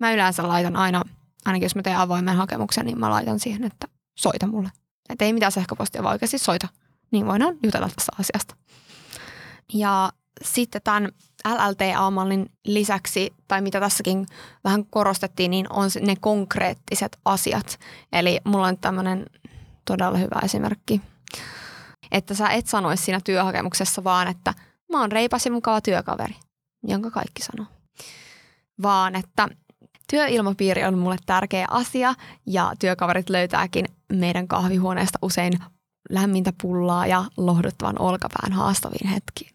[0.00, 1.02] Mä yleensä laitan aina,
[1.44, 4.70] ainakin jos mä teen avoimen hakemuksen, niin mä laitan siihen, että soita mulle.
[5.08, 6.68] Että ei mitään sähköpostia, vaan oikeasti soita.
[7.14, 8.56] Niin voidaan jutella tästä asiasta.
[9.74, 11.12] Ja sitten tämän
[11.48, 14.26] LLTA-mallin lisäksi, tai mitä tässäkin
[14.64, 17.78] vähän korostettiin, niin on ne konkreettiset asiat.
[18.12, 19.26] Eli mulla on tämmöinen
[19.84, 21.00] todella hyvä esimerkki,
[22.10, 24.54] että sä et sanoisi siinä työhakemuksessa vaan, että
[24.92, 26.34] mä oon reipas ja mukava työkaveri,
[26.86, 27.66] jonka kaikki sanoo.
[28.82, 29.48] Vaan että
[30.10, 32.14] työilmapiiri on mulle tärkeä asia
[32.46, 35.52] ja työkaverit löytääkin meidän kahvihuoneesta usein
[36.10, 39.54] lämmintä pullaa ja lohduttavan olkapään haastaviin hetkiin.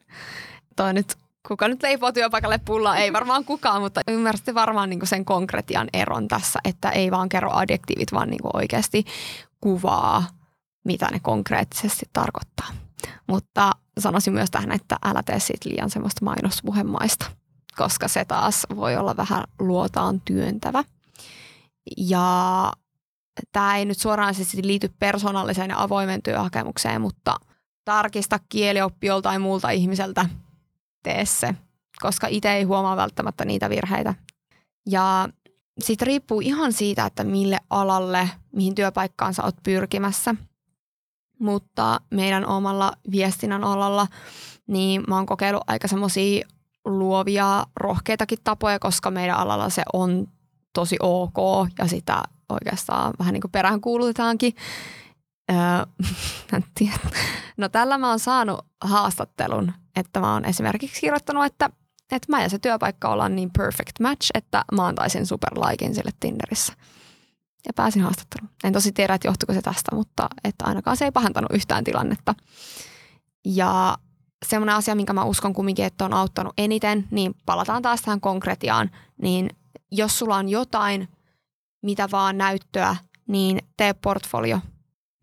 [0.76, 1.16] Toi nyt,
[1.48, 2.98] kuka nyt leipoo työpaikalle pullaa?
[2.98, 7.52] Ei varmaan kukaan, mutta ymmärsitte varmaan niin sen konkretian eron tässä, että ei vaan kerro
[7.54, 9.06] adjektiivit, vaan niin oikeasti
[9.62, 10.24] kuvaa,
[10.86, 12.68] mitä ne konkreettisesti tarkoittaa.
[13.28, 17.26] Mutta sanoisin myös tähän, että älä tee siitä liian semmoista mainospuhemaista,
[17.78, 20.84] koska se taas voi olla vähän luotaan työntävä.
[21.98, 22.74] Ja
[23.52, 27.36] tämä ei nyt suoranaisesti liity persoonalliseen ja avoimen työhakemukseen, mutta
[27.86, 30.26] tarkista kielioppi joltain muulta ihmiseltä,
[31.04, 31.56] tee se,
[32.02, 34.14] koska itse ei huomaa välttämättä niitä virheitä.
[34.90, 35.30] Ja
[35.80, 40.36] sitten riippuu ihan siitä, että mille alalle, mihin työpaikkaan sä oot pyrkimässä.
[41.40, 44.08] Mutta meidän omalla viestinnän alalla,
[44.68, 46.48] niin mä oon kokeillut aika semmoisia
[46.86, 50.28] luovia, rohkeitakin tapoja, koska meidän alalla se on
[50.74, 54.56] tosi ok ja sitä oikeastaan vähän niin kuin perään kuulutetaankin.
[55.52, 55.86] Öö.
[57.58, 61.70] No tällä mä oon saanut haastattelun, että mä oon esimerkiksi kirjoittanut, että,
[62.12, 66.74] että mä ja se työpaikka ollaan niin perfect match, että mä antaisin superlaikin sille Tinderissä.
[67.68, 68.50] Ja pääsin haastatteluun.
[68.64, 72.36] En tosi tiedä, että johtuiko se tästä, mutta että ainakaan se ei pahentanut yhtään tilannetta.
[73.46, 73.98] Ja
[74.46, 78.92] semmoinen asia, minkä mä uskon kumminkin, että on auttanut eniten, niin palataan taas tähän konkretiaan,
[79.22, 79.50] niin
[79.92, 81.08] jos sulla on jotain,
[81.82, 82.96] mitä vaan näyttöä,
[83.28, 84.60] niin tee portfolio,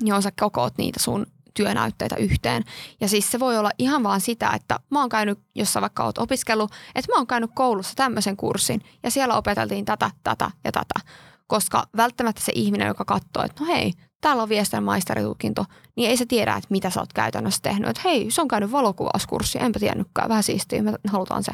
[0.02, 2.64] johon sä kokoot niitä sun työnäytteitä yhteen.
[3.00, 6.04] Ja siis se voi olla ihan vaan sitä, että mä oon käynyt, jos sä vaikka
[6.04, 10.72] oot opiskellut, että mä oon käynyt koulussa tämmöisen kurssin ja siellä opeteltiin tätä, tätä ja
[10.72, 11.00] tätä.
[11.46, 15.64] Koska välttämättä se ihminen, joka katsoo, että no hei, täällä on viestin maisteritutkinto,
[15.96, 17.88] niin ei se tiedä, että mitä sä oot käytännössä tehnyt.
[17.90, 21.52] Että hei, se on käynyt valokuvauskurssi, enpä tiennytkään, vähän siistiä, me halutaan se.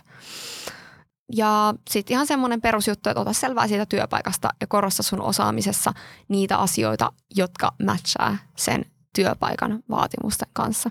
[1.33, 5.93] Ja sitten ihan semmoinen perusjuttu, että ota selvää siitä työpaikasta ja korosta sun osaamisessa
[6.29, 10.91] niitä asioita, jotka matchaa sen työpaikan vaatimusten kanssa.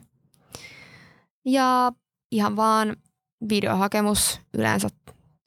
[1.45, 1.91] Ja
[2.31, 2.95] ihan vaan
[3.49, 4.89] videohakemus yleensä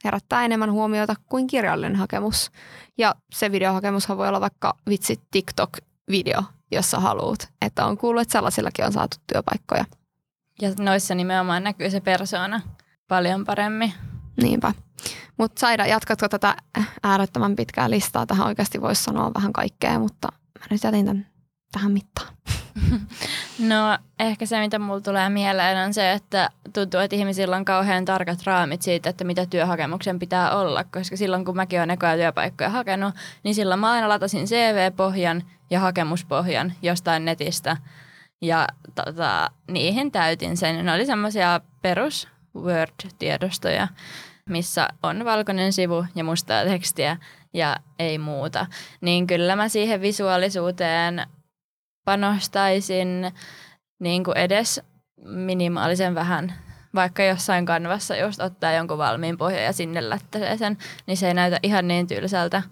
[0.05, 2.51] herättää enemmän huomiota kuin kirjallinen hakemus.
[2.99, 7.49] Ja se videohakemushan voi olla vaikka vitsi TikTok-video, jossa haluat.
[7.63, 9.85] Että on kuullut, että sellaisillakin on saatu työpaikkoja.
[10.61, 12.61] Ja noissa nimenomaan näkyy se persoona
[13.09, 13.93] paljon paremmin.
[14.43, 14.73] Niinpä.
[15.37, 16.57] Mutta Saida, jatkatko tätä
[17.03, 18.27] äärettömän pitkää listaa?
[18.27, 21.27] Tähän oikeasti voisi sanoa vähän kaikkea, mutta mä nyt jätin tämän
[21.73, 22.29] tähän mittaan.
[23.59, 28.05] No ehkä se, mitä mulla tulee mieleen on se, että tuntuu, että ihmisillä on kauhean
[28.05, 30.85] tarkat raamit siitä, että mitä työhakemuksen pitää olla.
[30.85, 35.81] Koska silloin, kun mäkin olen ekoja työpaikkoja hakenut, niin silloin mä aina latasin CV-pohjan ja
[35.81, 37.77] hakemuspohjan jostain netistä.
[38.43, 40.85] Ja tota, niihin täytin sen.
[40.85, 43.89] Ne oli semmoisia perus Word-tiedostoja,
[44.51, 47.17] missä on valkoinen sivu ja mustaa tekstiä
[47.53, 48.67] ja ei muuta.
[49.01, 51.27] Niin kyllä mä siihen visuaalisuuteen
[52.05, 53.33] panostaisin
[54.01, 54.81] niin kuin edes
[55.25, 56.55] minimaalisen vähän.
[56.95, 61.35] Vaikka jossain kanvassa just ottaa jonkun valmiin pohjan ja sinne lättäsee sen, niin se ei
[61.35, 62.63] näytä ihan niin tylsältä.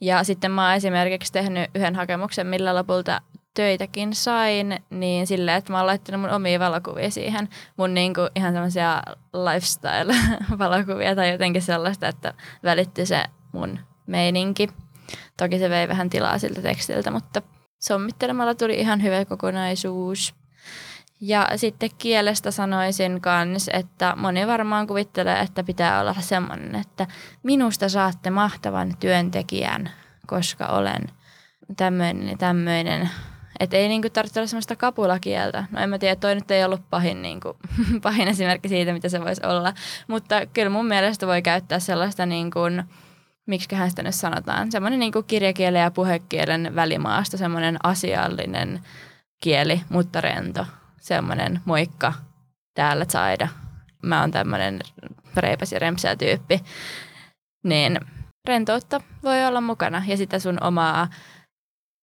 [0.00, 3.20] Ja sitten mä oon esimerkiksi tehnyt yhden hakemuksen, millä lopulta
[3.56, 7.48] töitäkin sain, niin silleen, että mä oon laittanut mun omia valokuvia siihen.
[7.76, 14.68] Mun niinku ihan semmoisia lifestyle-valokuvia tai jotenkin sellaista, että välitti se mun meininki.
[15.36, 17.42] Toki se vei vähän tilaa siltä tekstiltä, mutta
[17.82, 20.34] sommittelemalla tuli ihan hyvä kokonaisuus.
[21.20, 27.06] Ja sitten kielestä sanoisin kans, että moni varmaan kuvittelee, että pitää olla semmoinen, että
[27.42, 29.90] minusta saatte mahtavan työntekijän,
[30.26, 31.02] koska olen
[31.76, 33.10] tämmöinen ja tämmöinen.
[33.60, 35.64] Että ei niinku tarvitse olla semmoista kapulakieltä.
[35.70, 37.56] No en mä tiedä, toi nyt ei ollut pahin, niinku,
[38.02, 39.72] pahin esimerkki siitä, mitä se voisi olla.
[40.08, 42.84] Mutta kyllä mun mielestä voi käyttää sellaista niin kuin,
[43.46, 48.80] miksiköhän sitä nyt sanotaan, semmoinen niin kirjakielen ja puhekielen välimaasta, semmoinen asiallinen
[49.42, 50.66] kieli, mutta rento.
[51.00, 52.12] Semmoinen moikka,
[52.74, 53.48] täällä Saida.
[54.02, 54.80] Mä oon tämmöinen
[55.36, 56.60] reipäs ja rempsää tyyppi.
[57.64, 58.00] Niin
[58.48, 61.08] rentoutta voi olla mukana ja sitä sun omaa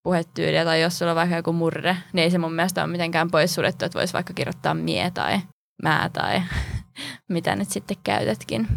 [0.04, 3.32] puhetyyliä tai jos sulla on vaikka joku murre, niin ei se mun mielestä ole mitenkään
[3.32, 5.40] poissuljettu, että voisi vaikka kirjoittaa mie tai
[5.84, 6.42] mä tai
[7.30, 8.68] mitä nyt sitten käytätkin.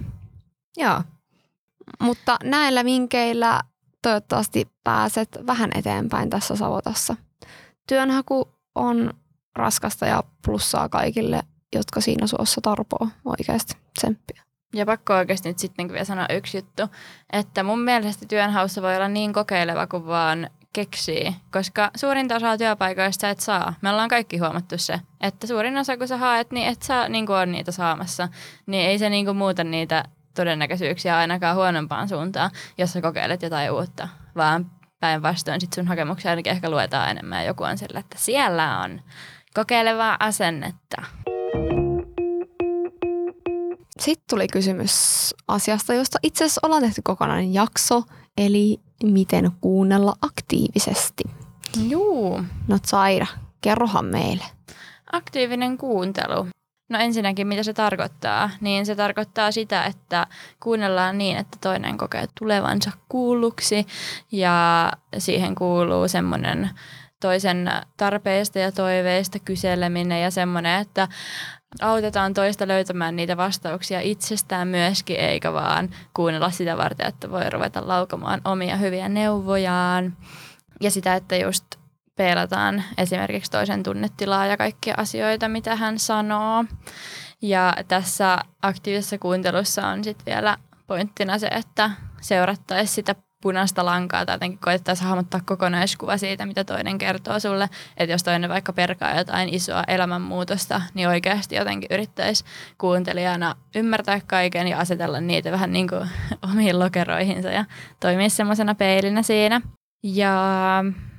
[0.77, 1.03] Joo,
[2.01, 3.61] mutta näillä vinkkeillä
[4.03, 7.17] toivottavasti pääset vähän eteenpäin tässä savotassa.
[7.89, 9.15] Työnhaku on
[9.57, 11.41] raskasta ja plussaa kaikille,
[11.75, 14.43] jotka siinä suossa tarpoo oikeasti tsemppiä.
[14.75, 16.83] Ja pakko oikeasti nyt sitten vielä sanoa yksi juttu,
[17.33, 23.31] että mun mielestä työnhaussa voi olla niin kokeileva kuin vaan keksii, koska suurin osa työpaikoista
[23.31, 23.75] et saa.
[23.83, 27.31] Me ollaan kaikki huomattu se, että suurin osa kun sä haet, niin et saa niin
[27.31, 28.29] on niitä saamassa.
[28.67, 34.09] Niin ei se niin muuta niitä todennäköisyyksiä ainakaan huonompaan suuntaan, jos sä kokeilet jotain uutta,
[34.37, 38.81] vaan päinvastoin sit sun hakemuksia ainakin ehkä luetaan enemmän ja joku on sillä, että siellä
[38.81, 39.01] on
[39.55, 41.03] kokeilevaa asennetta.
[44.01, 44.95] Sitten tuli kysymys
[45.49, 48.03] asiasta, josta itse asiassa ollaan tehty kokonainen jakso,
[48.37, 51.25] eli miten kuunnella aktiivisesti.
[51.89, 52.41] Juu.
[52.69, 53.27] No Saira,
[53.61, 54.45] kerrohan meille.
[55.13, 56.47] Aktiivinen kuuntelu.
[56.89, 58.51] No ensinnäkin, mitä se tarkoittaa?
[58.61, 60.27] Niin se tarkoittaa sitä, että
[60.63, 63.87] kuunnellaan niin, että toinen kokee tulevansa kuulluksi
[64.33, 66.71] ja siihen kuuluu semmoinen
[67.21, 71.09] toisen tarpeista ja toiveista kyseleminen ja semmoinen, että
[71.81, 77.89] autetaan toista löytämään niitä vastauksia itsestään myöskin, eikä vaan kuunnella sitä varten, että voi ruveta
[77.89, 80.17] laukomaan omia hyviä neuvojaan.
[80.81, 81.65] Ja sitä, että just
[82.17, 86.65] peelataan esimerkiksi toisen tunnetilaa ja kaikkia asioita, mitä hän sanoo.
[87.43, 93.15] Ja tässä aktiivisessa kuuntelussa on sitten vielä pointtina se, että seurattaisiin sitä
[93.47, 97.69] punaista lankaa tai jotenkin koettaisiin hahmottaa kokonaiskuva siitä, mitä toinen kertoo sulle.
[97.97, 102.45] Että jos toinen vaikka perkaa jotain isoa elämänmuutosta, niin oikeasti jotenkin yrittäisi
[102.79, 106.09] kuuntelijana ymmärtää kaiken ja asetella niitä vähän niin kuin
[106.53, 107.65] omiin lokeroihinsa ja
[108.01, 109.61] toimia semmoisena peilinä siinä.
[110.03, 110.35] Ja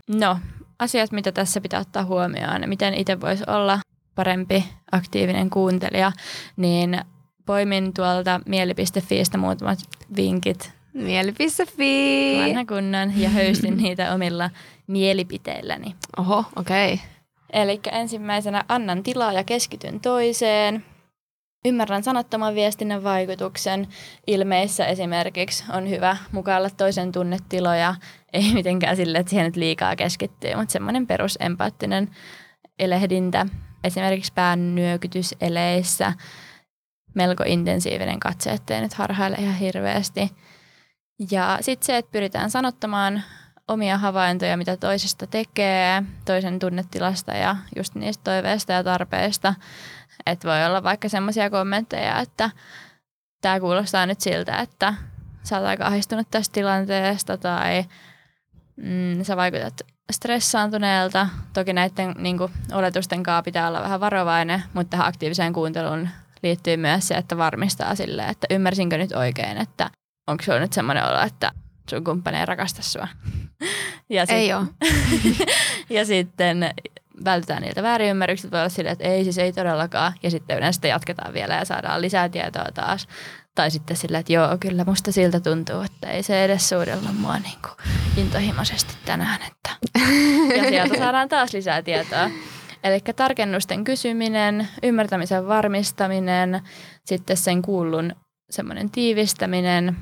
[0.07, 0.39] no,
[0.79, 3.79] asiat, mitä tässä pitää ottaa huomioon, miten itse voisi olla
[4.15, 6.11] parempi aktiivinen kuuntelija,
[6.57, 7.01] niin
[7.45, 9.79] poimin tuolta mieli.fiistä muutamat
[10.15, 10.76] vinkit.
[10.97, 12.37] Mieli.fi!
[12.41, 14.49] Vanha kunnan ja höystin niitä omilla
[14.87, 15.95] mielipiteilläni.
[16.17, 16.93] Oho, okei.
[16.93, 17.05] Okay.
[17.53, 20.85] Eli ensimmäisenä annan tilaa ja keskityn toiseen.
[21.65, 23.87] Ymmärrän sanottoman viestinnän vaikutuksen.
[24.27, 27.95] Ilmeissä esimerkiksi on hyvä mukailla toisen tunnetiloja.
[28.33, 32.09] Ei mitenkään sille, että siihen nyt liikaa keskittyy, mutta semmoinen perusempaattinen
[32.79, 33.45] elehdintä.
[33.83, 36.13] Esimerkiksi pään nyökytys eleissä.
[37.13, 40.31] Melko intensiivinen katse, ettei nyt harhaile ihan hirveästi.
[41.31, 43.23] Ja sitten se, että pyritään sanottamaan
[43.67, 49.53] omia havaintoja, mitä toisesta tekee, toisen tunnetilasta ja just niistä toiveista ja tarpeista.
[50.25, 52.49] Että voi olla vaikka semmoisia kommentteja, että
[53.41, 54.93] tämä kuulostaa nyt siltä, että
[55.43, 57.85] sä oot aika ahdistunut tästä tilanteesta tai
[58.75, 61.27] mm, sä vaikutat stressaantuneelta.
[61.53, 66.09] Toki näiden niin kuin, oletusten kanssa pitää olla vähän varovainen, mutta tähän aktiiviseen kuunteluun
[66.43, 69.89] liittyy myös se, että varmistaa sille, että ymmärsinkö nyt oikein, että
[70.27, 71.51] onko sulla nyt semmoinen olo, että
[71.89, 73.07] sun kumppani ei rakasta sua.
[74.09, 74.65] Ja sit, ei ole.
[75.89, 76.69] ja sitten
[77.25, 78.51] vältetään niiltä väärinymmärrykset.
[78.51, 80.13] Voi olla silleen, että ei siis ei todellakaan.
[80.23, 83.07] Ja sitten yleensä jatketaan vielä ja saadaan lisää tietoa taas.
[83.55, 87.37] Tai sitten silleen, että joo, kyllä musta siltä tuntuu, että ei se edes suudella mua
[87.37, 87.73] niin kuin
[88.17, 89.39] intohimoisesti tänään.
[89.41, 89.69] Että.
[90.57, 92.29] Ja sieltä saadaan taas lisää tietoa.
[92.83, 96.61] Eli tarkennusten kysyminen, ymmärtämisen varmistaminen,
[97.05, 98.15] sitten sen kuullun
[98.49, 99.97] semmoinen tiivistäminen.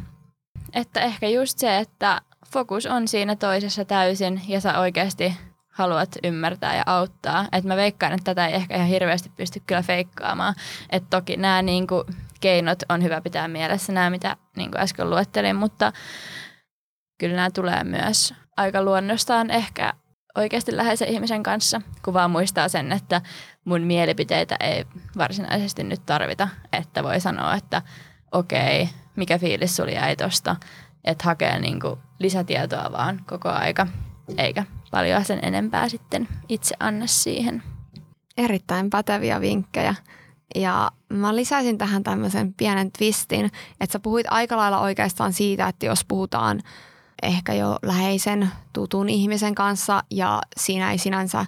[0.75, 5.33] Että ehkä just se, että fokus on siinä toisessa täysin ja sä oikeasti
[5.71, 7.45] haluat ymmärtää ja auttaa.
[7.51, 10.55] Et mä veikkaan, että tätä ei ehkä ihan hirveästi pysty kyllä feikkaamaan.
[10.89, 12.05] Että toki nämä niinku
[12.41, 15.93] keinot on hyvä pitää mielessä, nämä mitä niinku äsken luettelin, mutta
[17.19, 19.93] kyllä nämä tulee myös aika luonnostaan ehkä
[20.38, 23.21] oikeasti läheisen ihmisen kanssa, kun vaan muistaa sen, että
[23.65, 24.85] mun mielipiteitä ei
[25.17, 27.81] varsinaisesti nyt tarvita, että voi sanoa, että
[28.31, 30.56] okei, okay, mikä fiilis sulla jäi tosta,
[31.04, 33.88] että hakee niinku lisätietoa vaan koko aika,
[34.38, 37.63] eikä paljon sen enempää sitten itse anna siihen.
[38.38, 39.95] Erittäin päteviä vinkkejä.
[40.56, 43.45] Ja mä lisäisin tähän tämmöisen pienen twistin,
[43.80, 46.62] että sä puhuit aika lailla oikeastaan siitä, että jos puhutaan
[47.23, 51.45] ehkä jo läheisen tutun ihmisen kanssa ja siinä ei sinänsä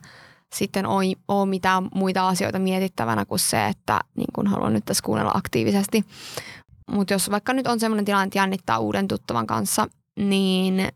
[0.54, 0.86] sitten
[1.28, 6.06] ole mitään muita asioita mietittävänä kuin se, että niin kun haluan nyt tässä kuunnella aktiivisesti.
[6.92, 9.88] Mutta jos vaikka nyt on sellainen tilanne, että jännittää uuden tuttavan kanssa,
[10.20, 10.88] niin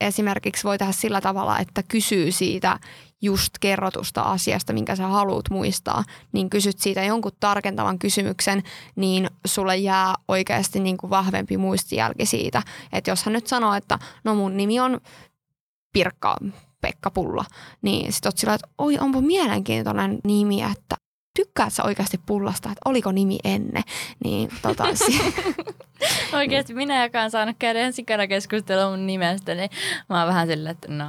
[0.00, 2.78] esimerkiksi voi tehdä sillä tavalla, että kysyy siitä
[3.22, 8.62] just kerrotusta asiasta, minkä sä haluat muistaa, niin kysyt siitä jonkun tarkentavan kysymyksen,
[8.96, 12.62] niin sulle jää oikeasti niin kuin vahvempi muistijälki siitä.
[12.92, 15.00] Että jos hän nyt sanoo, että no mun nimi on
[15.92, 16.36] Pirkka
[16.80, 17.44] Pekka Pulla,
[17.82, 20.96] niin sit oot sillä, että oi onpa mielenkiintoinen nimi, että
[21.36, 23.82] tykkäät sä oikeasti pullasta, että oliko nimi ennen,
[24.24, 24.84] niin tota,
[26.32, 29.70] Oikeasti minä, joka on saanut käydä ensin kerran keskustelua mun nimestä, niin
[30.08, 31.06] mä oon vähän silleen, että no,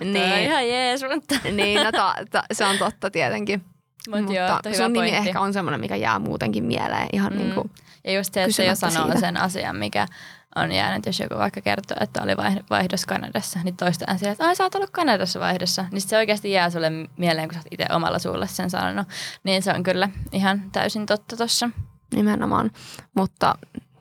[0.00, 0.32] niin.
[0.32, 1.34] on ihan jees, mutta...
[1.52, 3.64] niin, no ta, ta, se on totta tietenkin.
[4.08, 5.28] Mut mutta joo, sun nimi pointti.
[5.28, 7.38] ehkä on semmoinen, mikä jää muutenkin mieleen ihan mm.
[7.38, 7.70] niin kuin
[8.04, 9.20] Ja just se, että se jo sanoo siitä.
[9.20, 10.06] sen asian, mikä
[10.56, 12.36] on jäänyt, jos joku vaikka kertoo, että oli
[12.70, 15.84] vaihdos Kanadassa, niin toistaan sieltä, että ai sä oot ollut Kanadassa vaihdossa.
[15.92, 19.08] Niin se oikeasti jää sulle mieleen, kun sä oot itse omalla suulla sen sanonut.
[19.44, 21.70] Niin se on kyllä ihan täysin totta tossa.
[22.14, 22.70] Nimenomaan,
[23.16, 23.54] mutta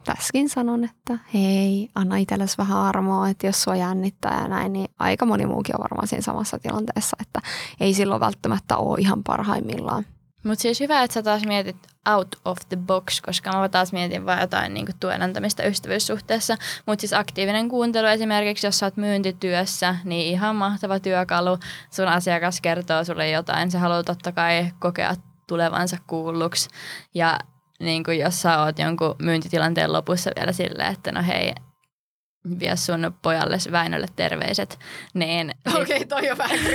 [0.04, 4.88] tässäkin sanon, että hei, anna itsellesi vähän armoa, että jos sua jännittää ja näin, niin
[5.00, 7.42] aika moni muukin on varmaan siinä samassa tilanteessa, että
[7.80, 10.06] ei silloin välttämättä ole ihan parhaimmillaan.
[10.44, 11.78] Mutta siis hyvä, että sä taas mietit
[12.16, 16.58] out of the box, koska mä taas mietin vaan jotain niin tuen antamista ystävyyssuhteessa.
[16.86, 21.58] Mutta siis aktiivinen kuuntelu esimerkiksi, jos sä oot myyntityössä, niin ihan mahtava työkalu.
[21.92, 25.16] Sun asiakas kertoo sulle jotain, se haluaa totta kai kokea
[25.48, 26.70] tulevansa kuulluksi.
[27.14, 27.40] Ja
[27.80, 31.54] niin kuin jos sä oot jonkun myyntitilanteen lopussa vielä silleen, että no hei,
[32.60, 34.80] vie sun pojalle Väinölle terveiset,
[35.14, 35.56] niin...
[35.68, 36.60] Okei, okay, toi on vähän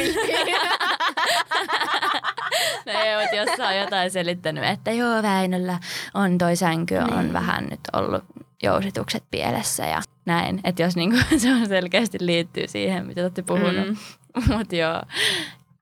[2.86, 5.78] No ei, mutta jos sä jotain selittänyt, että joo, Väinöllä
[6.14, 7.32] on toi sänky, on niin.
[7.32, 8.24] vähän nyt ollut
[8.62, 10.60] jousitukset pielessä ja näin.
[10.64, 13.86] Että jos niinku, se on selkeästi liittyy siihen, mitä olette puhunut.
[13.88, 13.96] Mm.
[14.56, 15.02] Mutta joo,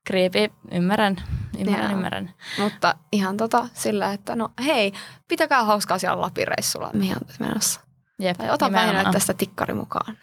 [0.03, 1.15] kriipi, ymmärrän,
[1.59, 1.91] ymmärrän, Jaa.
[1.91, 2.33] ymmärrän.
[2.59, 4.93] Mutta ihan tota sillä, että no hei,
[5.27, 7.81] pitäkää hauskaa siellä Lapireissulla, mihin on menossa.
[8.23, 10.17] Jep, tai ota Väinölle tästä tikkari mukaan.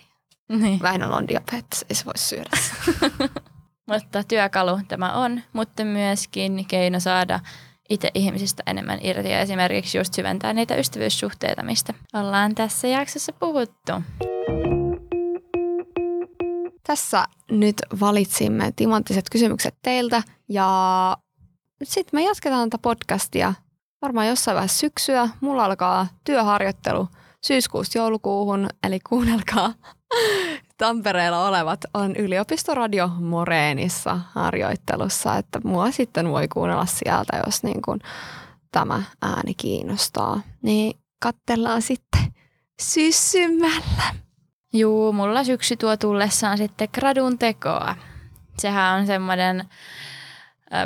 [0.49, 0.63] Niin.
[0.63, 0.83] niin.
[0.83, 2.51] Väinöllä on diabetes, ei se voi syödä
[3.91, 7.41] Mutta työkalu tämä on, mutta myöskin keino saada
[7.89, 13.93] itse ihmisistä enemmän irti ja esimerkiksi just syventää niitä ystävyyssuhteita, mistä ollaan tässä jaksossa puhuttu.
[16.87, 21.17] Tässä nyt valitsimme timanttiset kysymykset teiltä ja
[21.83, 23.55] sitten me jatketaan tätä podcastia
[24.03, 25.29] varmaan jossain vaiheessa syksyä.
[25.41, 27.09] Mulla alkaa työharjoittelu
[27.43, 29.75] syyskuusta joulukuuhun, eli kuunnelkaa
[30.79, 38.01] Tampereella olevat on yliopistoradio Moreenissa harjoittelussa, että mua sitten voi kuunnella sieltä, jos niin kuin
[38.73, 40.41] tämä ääni kiinnostaa.
[40.63, 42.35] Niin kattellaan sitten
[42.81, 44.15] syssymällä.
[44.73, 47.97] Juu, mulla syksy tuo tullessaan sitten gradun tekoa.
[48.59, 49.69] Sehän on semmoinen,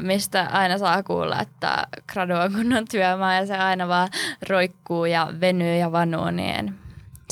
[0.00, 4.08] mistä aina saa kuulla, että gradu on kunnon työmaa ja se aina vaan
[4.48, 6.74] roikkuu ja venyy ja vanuu, niin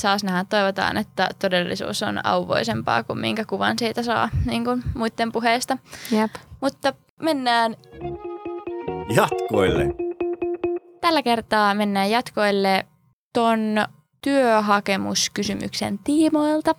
[0.01, 0.45] saas nähdä.
[0.49, 5.77] Toivotaan, että todellisuus on auvoisempaa kuin minkä kuvan siitä saa niin kuin muiden puheista.
[6.11, 6.31] Jep.
[6.61, 7.75] Mutta mennään
[9.15, 9.85] Jatkoille.
[11.01, 12.85] Tällä kertaa mennään jatkoille
[13.33, 13.85] ton
[14.23, 16.75] työhakemuskysymyksen tiimoilta.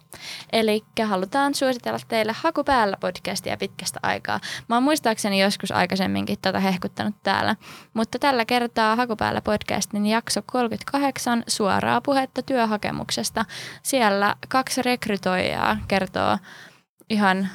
[0.52, 4.40] Eli halutaan suositella teille Hakupäällä podcastia pitkästä aikaa.
[4.68, 7.56] Mä oon muistaakseni joskus aikaisemminkin tätä hehkuttanut täällä,
[7.94, 13.44] mutta tällä kertaa Hakupäällä podcastin jakso 38 suoraa puhetta työhakemuksesta.
[13.82, 16.38] Siellä kaksi rekrytoijaa kertoo
[17.10, 17.48] ihan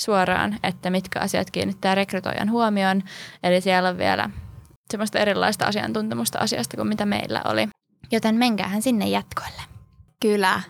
[0.00, 3.02] suoraan, että mitkä asiat kiinnittää rekrytoijan huomioon.
[3.42, 4.30] Eli siellä on vielä
[4.90, 7.68] semmoista erilaista asiantuntemusta asiasta kuin mitä meillä oli.
[8.10, 9.62] Joten menkäähän sinne jatkoille.
[10.20, 10.60] Kyllä.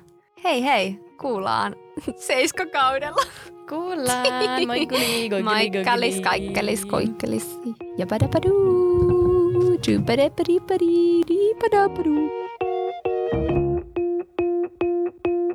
[0.44, 1.76] Hei hei, kuullaan
[2.26, 3.22] seiskokaudella.
[3.68, 4.26] Kuullaan.
[4.66, 7.60] Moikkuli, koikkeli, Moikkalis, kaikkelis, koikkelis.
[7.98, 8.48] Ja padapadu.
[9.88, 12.41] Jupadapadi, padi, di padapadu.